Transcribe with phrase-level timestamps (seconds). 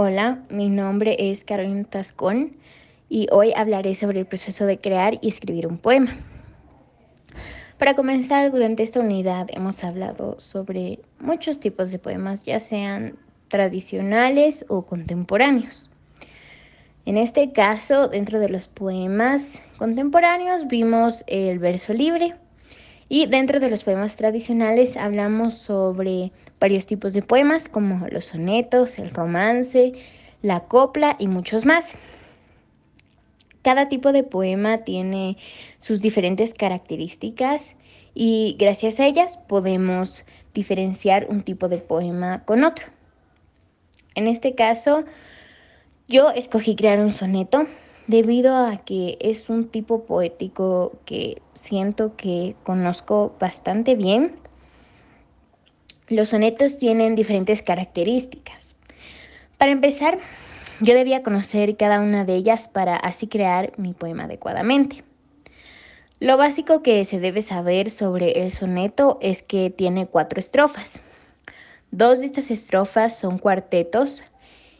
[0.00, 2.56] Hola, mi nombre es Carolina Tascón
[3.08, 6.16] y hoy hablaré sobre el proceso de crear y escribir un poema.
[7.78, 14.64] Para comenzar, durante esta unidad hemos hablado sobre muchos tipos de poemas, ya sean tradicionales
[14.68, 15.90] o contemporáneos.
[17.04, 22.36] En este caso, dentro de los poemas contemporáneos vimos el verso libre,
[23.08, 26.30] y dentro de los poemas tradicionales hablamos sobre
[26.60, 29.92] varios tipos de poemas como los sonetos, el romance,
[30.42, 31.94] la copla y muchos más.
[33.62, 35.36] Cada tipo de poema tiene
[35.78, 37.76] sus diferentes características
[38.14, 42.86] y gracias a ellas podemos diferenciar un tipo de poema con otro.
[44.14, 45.04] En este caso,
[46.08, 47.66] yo escogí crear un soneto
[48.08, 54.34] debido a que es un tipo poético que siento que conozco bastante bien.
[56.08, 58.74] Los sonetos tienen diferentes características.
[59.58, 60.18] Para empezar,
[60.80, 65.04] yo debía conocer cada una de ellas para así crear mi poema adecuadamente.
[66.18, 71.02] Lo básico que se debe saber sobre el soneto es que tiene cuatro estrofas.
[71.90, 74.24] Dos de estas estrofas son cuartetos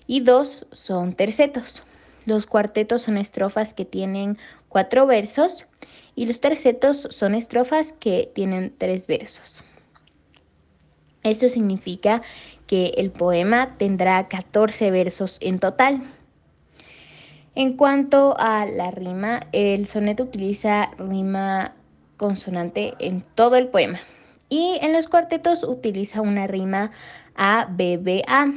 [0.06, 1.82] y dos son tercetos.
[2.28, 4.36] Los cuartetos son estrofas que tienen
[4.68, 5.66] cuatro versos
[6.14, 9.64] y los tercetos son estrofas que tienen tres versos.
[11.22, 12.20] Esto significa
[12.66, 16.02] que el poema tendrá 14 versos en total.
[17.54, 21.76] En cuanto a la rima, el soneto utiliza rima
[22.18, 24.00] consonante en todo el poema
[24.50, 26.90] y en los cuartetos utiliza una rima
[27.36, 28.52] A, B, B, A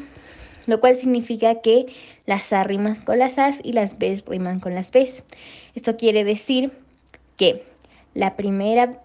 [0.71, 1.87] lo cual significa que
[2.25, 5.21] las A riman con las As y las B riman con las Bs.
[5.75, 6.71] Esto quiere decir
[7.35, 7.65] que
[8.13, 9.01] la primera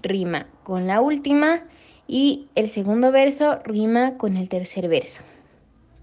[0.00, 1.64] rima con la última
[2.06, 5.22] y el segundo verso rima con el tercer verso.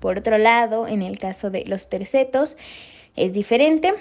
[0.02, 2.58] Por otro lado, en el caso de los tercetos
[3.16, 3.94] es diferente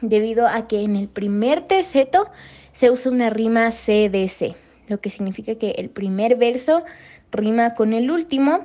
[0.00, 2.30] debido a que en el primer terceto
[2.72, 4.56] se usa una rima CDC,
[4.88, 6.84] lo que significa que el primer verso
[7.32, 8.64] rima con el último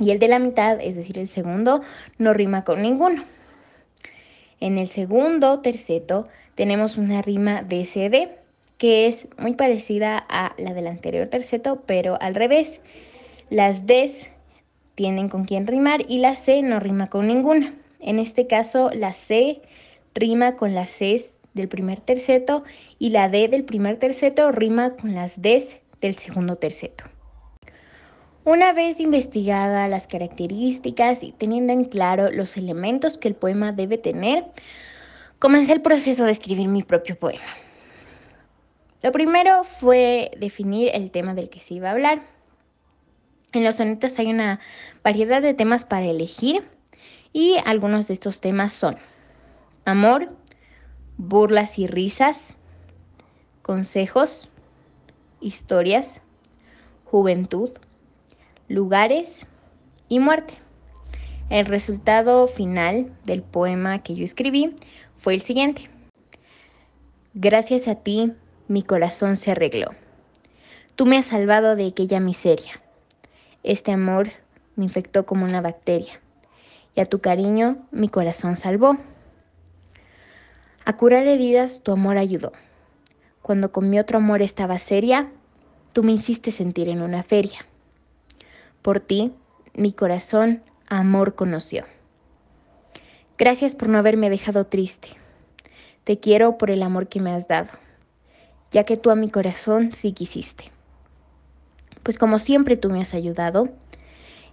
[0.00, 1.82] y el de la mitad, es decir, el segundo,
[2.18, 3.24] no rima con ninguno.
[4.60, 8.30] En el segundo terceto tenemos una rima DCD,
[8.78, 12.80] que es muy parecida a la del anterior terceto, pero al revés.
[13.50, 14.28] Las Ds
[14.94, 17.74] tienen con quién rimar y la C no rima con ninguna.
[18.00, 19.62] En este caso, la C
[20.14, 22.64] rima con las Cs del primer terceto
[22.98, 27.04] y la D del primer terceto rima con las Ds del segundo terceto.
[28.44, 33.96] Una vez investigada las características y teniendo en claro los elementos que el poema debe
[33.96, 34.44] tener,
[35.38, 37.42] comencé el proceso de escribir mi propio poema.
[39.02, 42.22] Lo primero fue definir el tema del que se iba a hablar.
[43.54, 44.60] En los sonetos hay una
[45.02, 46.68] variedad de temas para elegir
[47.32, 48.98] y algunos de estos temas son
[49.86, 50.36] amor,
[51.16, 52.56] burlas y risas,
[53.62, 54.50] consejos,
[55.40, 56.20] historias,
[57.06, 57.70] juventud,
[58.68, 59.46] lugares
[60.08, 60.54] y muerte.
[61.50, 64.74] El resultado final del poema que yo escribí
[65.16, 65.90] fue el siguiente.
[67.34, 68.32] Gracias a ti
[68.68, 69.90] mi corazón se arregló.
[70.96, 72.80] Tú me has salvado de aquella miseria.
[73.62, 74.30] Este amor
[74.76, 76.20] me infectó como una bacteria
[76.94, 78.96] y a tu cariño mi corazón salvó.
[80.84, 82.52] A curar heridas tu amor ayudó.
[83.42, 85.30] Cuando con mi otro amor estaba seria,
[85.92, 87.66] tú me hiciste sentir en una feria.
[88.84, 89.32] Por ti,
[89.72, 91.86] mi corazón amor conoció.
[93.38, 95.08] Gracias por no haberme dejado triste.
[96.04, 97.70] Te quiero por el amor que me has dado,
[98.72, 100.70] ya que tú a mi corazón sí quisiste.
[102.02, 103.70] Pues como siempre tú me has ayudado,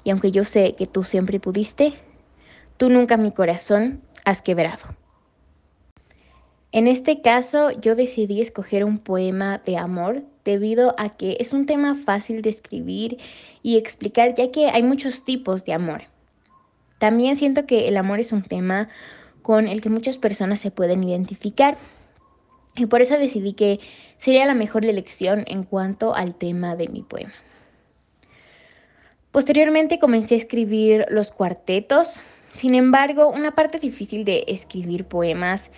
[0.06, 1.96] y aunque yo sé que tú siempre pudiste,
[2.78, 4.96] tú nunca mi corazón has quebrado.
[6.74, 11.66] En este caso yo decidí escoger un poema de amor debido a que es un
[11.66, 13.18] tema fácil de escribir
[13.62, 16.04] y explicar ya que hay muchos tipos de amor.
[16.98, 18.88] También siento que el amor es un tema
[19.42, 21.78] con el que muchas personas se pueden identificar
[22.76, 23.82] y por eso decidí que
[24.16, 27.34] sería la mejor elección en cuanto al tema de mi poema.
[29.34, 32.22] Posteriormente comencé a escribir los cuartetos,
[32.54, 35.72] sin embargo, una parte difícil de escribir poemas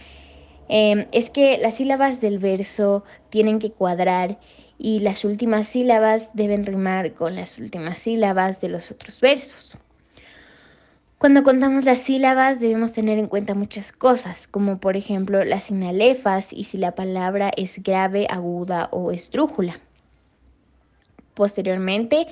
[0.69, 4.39] Em, es que las sílabas del verso tienen que cuadrar
[4.77, 9.77] y las últimas sílabas deben rimar con las últimas sílabas de los otros versos.
[11.17, 16.51] Cuando contamos las sílabas debemos tener en cuenta muchas cosas, como por ejemplo las sinalefas
[16.51, 19.79] y si la palabra es grave, aguda o estrújula.
[21.33, 22.27] Posteriormente,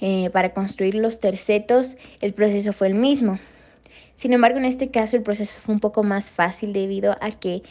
[0.00, 3.38] eh, para construir los tercetos, el proceso fue el mismo.
[4.20, 7.62] Sin embargo, en este caso el proceso fue un poco más fácil debido a que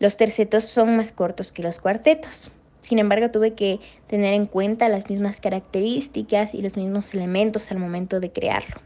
[0.00, 2.50] los tercetos son más cortos que los cuartetos.
[2.80, 7.78] Sin embargo, tuve que tener en cuenta las mismas características y los mismos elementos al
[7.78, 8.80] momento de crearlo.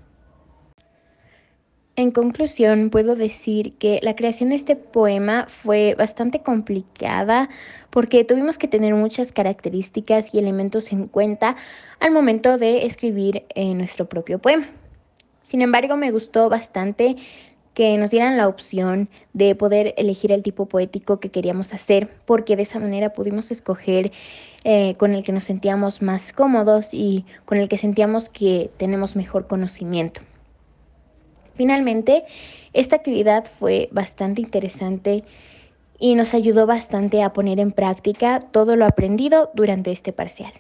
[1.96, 7.49] En conclusión, puedo decir que la creación de este poema fue bastante complicada
[7.88, 11.56] porque tuvimos que tener muchas características y elementos en cuenta
[12.00, 14.69] al momento de escribir eh, nuestro propio poema.
[15.49, 17.17] Sin embargo, me gustó bastante
[17.73, 22.55] que nos dieran la opción de poder elegir el tipo poético que queríamos hacer, porque
[22.55, 24.12] de esa manera pudimos escoger
[24.65, 29.17] eh, con el que nos sentíamos más cómodos y con el que sentíamos que tenemos
[29.17, 30.21] mejor conocimiento.
[31.55, 32.25] Finalmente,
[32.75, 35.25] esta actividad fue bastante interesante
[35.99, 40.53] y nos ayudó bastante a poner en práctica todo lo aprendido durante este parcial.